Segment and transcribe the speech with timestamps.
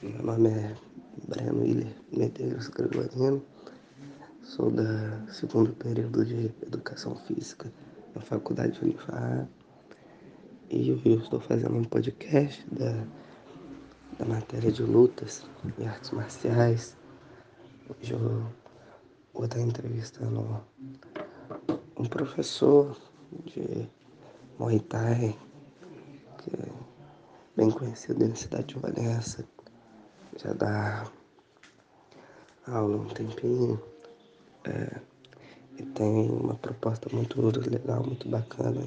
[0.00, 0.76] Meu nome é
[1.26, 3.44] Breno Willer Medeiros Gregorino,
[4.44, 7.72] sou da segundo período de Educação Física
[8.14, 9.48] na Faculdade Unifar.
[10.70, 12.92] E eu estou fazendo um podcast da,
[14.20, 15.44] da matéria de lutas
[15.76, 16.96] e artes marciais.
[17.90, 18.46] Hoje eu
[19.34, 20.62] vou estar entrevistando
[21.96, 22.96] um professor
[23.46, 23.88] de
[24.60, 25.36] Muay Thai,
[26.38, 26.68] que é
[27.56, 29.44] bem conhecido na cidade de Valença,
[30.38, 31.04] já dá
[32.66, 33.80] aula um tempinho.
[34.64, 35.00] É,
[35.78, 38.82] e tem uma proposta muito legal, muito bacana.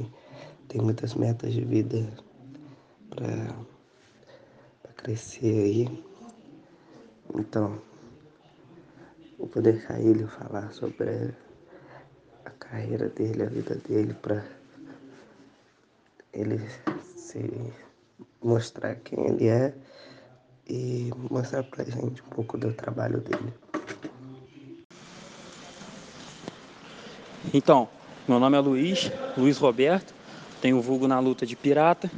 [0.67, 2.11] Tem muitas metas de vida
[3.09, 3.53] para
[4.95, 6.05] crescer aí.
[7.35, 7.81] Então,
[9.39, 11.33] eu vou deixar ele falar sobre
[12.45, 14.45] a carreira dele, a vida dele, para
[16.33, 16.59] ele
[17.15, 17.73] se
[18.41, 19.73] mostrar quem ele é
[20.71, 23.54] e mostrar pra gente um pouco do trabalho dele.
[27.54, 27.90] Então,
[28.26, 30.13] meu nome é Luiz, Luiz Roberto,
[30.62, 32.10] tenho o vulgo na luta de pirata.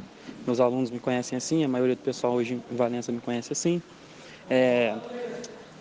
[0.46, 3.82] Meus alunos me conhecem assim, a maioria do pessoal hoje em Valença me conhece assim.
[4.48, 4.94] É,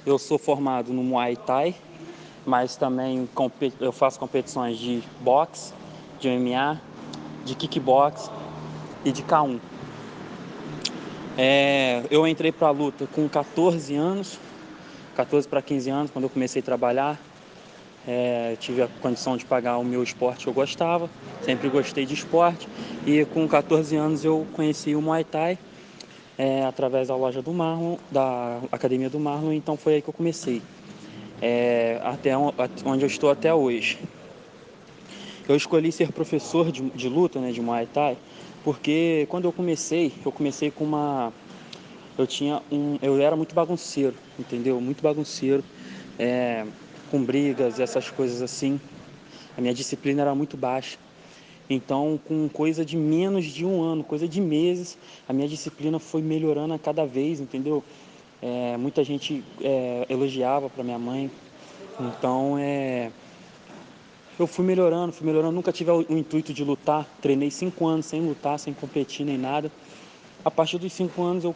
[0.04, 1.76] eu sou formado no Muay Thai,
[2.44, 3.30] mas também
[3.80, 5.74] eu faço competições de boxe,
[6.20, 6.82] de MMA,
[7.46, 8.32] de kickbox
[9.06, 9.60] e de K1.
[11.38, 14.40] É, eu entrei para a luta com 14 anos,
[15.16, 17.20] 14 para 15 anos, quando eu comecei a trabalhar.
[18.06, 21.10] É, tive a condição de pagar o meu esporte que eu gostava,
[21.42, 22.68] sempre gostei de esporte.
[23.08, 25.58] E com 14 anos eu conheci o Muay Thai
[26.38, 30.14] é, através da loja do Marlon, da Academia do Marlon, então foi aí que eu
[30.14, 30.62] comecei.
[31.42, 33.98] É, até onde eu estou até hoje.
[35.48, 38.18] Eu escolhi ser professor de, de luta, né, de Muay Thai,
[38.64, 41.34] porque quando eu comecei, eu comecei com uma
[42.18, 44.80] eu tinha um eu era muito bagunceiro, entendeu?
[44.80, 45.64] Muito bagunceiro,
[46.18, 46.66] é,
[47.12, 48.80] com brigas e essas coisas assim.
[49.58, 50.98] A minha disciplina era muito baixa.
[51.70, 54.98] Então, com coisa de menos de um ano, coisa de meses,
[55.28, 57.84] a minha disciplina foi melhorando a cada vez, entendeu?
[58.42, 61.32] É, muita gente é, elogiava para minha mãe.
[62.00, 63.12] Então, é,
[64.40, 65.54] eu fui melhorando, fui melhorando.
[65.54, 67.08] Nunca tive o, intuito de lutar.
[67.22, 69.72] Treinei cinco anos sem lutar, sem competir nem nada.
[70.44, 71.56] A partir dos cinco anos eu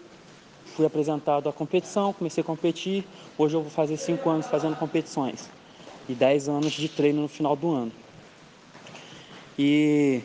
[0.75, 3.03] fui apresentado à competição, comecei a competir.
[3.37, 5.49] Hoje eu vou fazer cinco anos fazendo competições
[6.07, 7.91] e dez anos de treino no final do ano.
[9.57, 10.21] E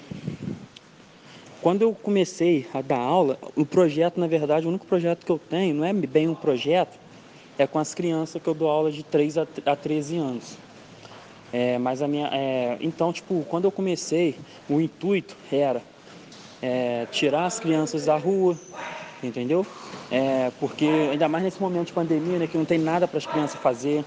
[1.62, 5.38] quando eu comecei a dar aula, o projeto, na verdade, o único projeto que eu
[5.38, 6.98] tenho, não é bem um projeto,
[7.58, 10.58] é com as crianças que eu dou aula de 3 a 13 anos.
[11.52, 12.28] É, mas a minha.
[12.32, 14.36] É, então, tipo, quando eu comecei,
[14.68, 15.82] o intuito era
[16.62, 18.56] é, tirar as crianças da rua,
[19.22, 19.66] entendeu?
[20.10, 23.26] É, porque ainda mais nesse momento de pandemia, né, que não tem nada para as
[23.26, 24.04] crianças fazer.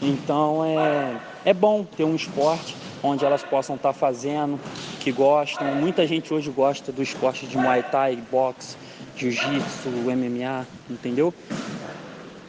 [0.00, 4.58] Então é, é bom ter um esporte onde elas possam estar tá fazendo,
[4.98, 5.66] que gostam.
[5.74, 8.76] Muita gente hoje gosta do esporte de Muay Thai, boxe,
[9.16, 11.34] Jiu-Jitsu, MMA, entendeu?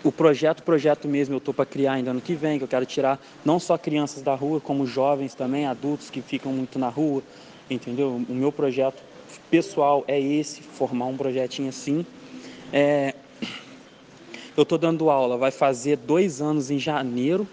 [0.04, 2.86] O projeto, projeto mesmo, eu estou para criar ainda ano que vem, que eu quero
[2.86, 7.22] tirar não só crianças da rua, como jovens também, adultos que ficam muito na rua,
[7.70, 8.22] entendeu?
[8.28, 9.02] O meu projeto
[9.52, 12.06] pessoal é esse, formar um projetinho assim.
[12.74, 13.14] É,
[14.58, 17.48] eu estou dando aula, vai fazer dois anos em janeiro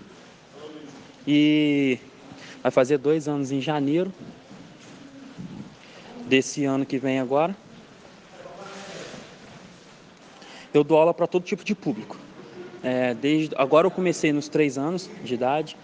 [1.26, 1.98] e
[2.62, 4.12] vai fazer dois anos em janeiro
[6.26, 7.54] desse ano que vem agora.
[10.72, 12.27] Eu dou aula para todo tipo de público.
[12.82, 15.76] É, desde agora eu comecei nos três anos de idade,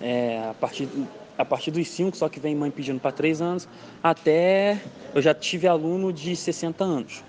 [0.00, 0.88] é, a partir
[1.36, 3.66] a partir dos cinco, só que vem mãe pedindo para três anos,
[4.02, 4.78] até
[5.14, 7.24] eu já tive aluno de 60 anos,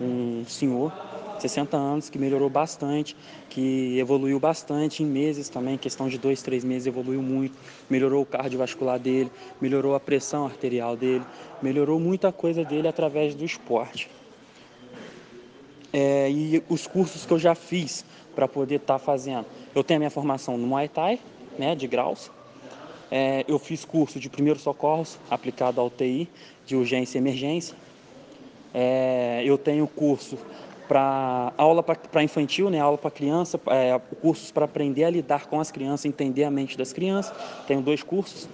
[0.00, 0.92] um senhor
[1.40, 3.16] 60 anos que melhorou bastante,
[3.48, 7.56] que evoluiu bastante em meses também, questão de dois, três meses evoluiu muito,
[7.88, 9.30] melhorou o cardiovascular dele,
[9.60, 11.24] melhorou a pressão arterial dele,
[11.62, 14.08] melhorou muita coisa dele através do esporte.
[15.92, 18.04] É, e os cursos que eu já fiz
[18.40, 19.44] para poder estar tá fazendo.
[19.74, 21.20] Eu tenho a minha formação no Muay Thai,
[21.58, 22.30] né, de graus.
[23.10, 26.26] É, eu fiz curso de primeiros socorros aplicado ao TI,
[26.64, 27.76] de urgência e emergência.
[28.72, 30.38] É, eu tenho curso
[30.88, 35.60] para aula para infantil, né, aula para criança, é, cursos para aprender a lidar com
[35.60, 37.36] as crianças, entender a mente das crianças.
[37.66, 38.48] Tenho dois cursos.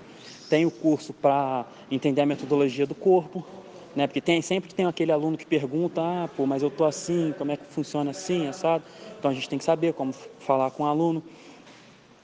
[0.51, 3.47] Tenho curso para entender a metodologia do corpo,
[3.97, 4.07] né?
[4.07, 7.51] Porque tem, sempre tem aquele aluno que pergunta, ah, pô, mas eu tô assim, como
[7.51, 8.85] é que funciona assim, assado?
[9.19, 11.23] Então a gente tem que saber como falar com o aluno.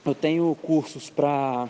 [0.05, 1.67] Eu tenho cursos para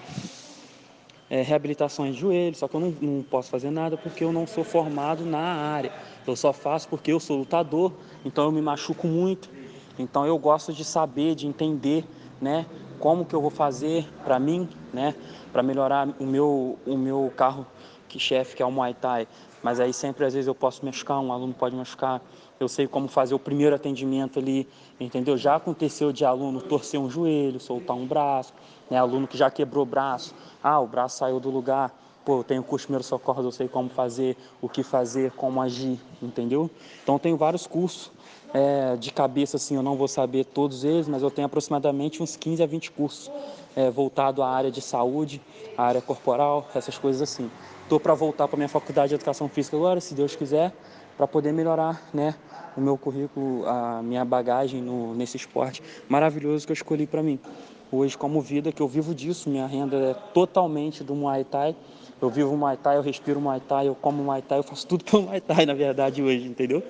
[1.30, 4.46] é, reabilitações de joelho, só que eu não, não posso fazer nada porque eu não
[4.46, 5.92] sou formado na área.
[6.28, 7.94] Eu só faço porque eu sou lutador,
[8.26, 9.50] então eu me machuco muito.
[9.98, 12.04] Então eu gosto de saber, de entender,
[12.42, 12.66] né,
[13.00, 15.16] como que eu vou fazer para mim, né,
[15.52, 17.66] para melhorar o meu o meu carro
[18.20, 19.28] chefe que é o Muay Thai.
[19.62, 22.22] Mas aí sempre às vezes eu posso machucar, um aluno pode machucar.
[22.60, 24.68] Eu sei como fazer o primeiro atendimento ali,
[25.00, 25.38] entendeu?
[25.38, 28.54] Já aconteceu de aluno torcer um joelho, soltar um braço,
[28.90, 31.92] né, aluno que já quebrou o braço, ah, o braço saiu do lugar
[32.24, 35.62] pô, eu tenho curso de primeiros socorros, eu sei como fazer, o que fazer, como
[35.62, 36.70] agir, entendeu?
[37.02, 38.12] Então eu tenho vários cursos,
[38.54, 42.36] é, de cabeça assim eu não vou saber todos eles, mas eu tenho aproximadamente uns
[42.36, 43.32] 15 a 20 cursos
[43.76, 45.42] é, voltado à área de saúde,
[45.78, 47.50] à área corporal, essas coisas assim.
[47.82, 50.72] Estou para voltar para minha faculdade de educação física agora, se Deus quiser,
[51.18, 52.36] para poder melhorar, né,
[52.78, 57.40] o meu currículo, a minha bagagem no, nesse esporte maravilhoso que eu escolhi para mim.
[57.92, 61.76] Hoje, como vida, que eu vivo disso, minha renda é totalmente do Muay Thai
[62.24, 65.04] eu vivo Muay Thai, eu respiro Muay Thai, eu como Muay Thai, eu faço tudo
[65.04, 66.82] pelo Muay Thai, na verdade, hoje, entendeu?